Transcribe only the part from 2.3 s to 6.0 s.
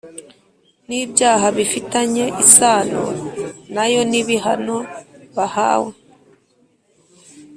isano na yo n’ibihano bahawe.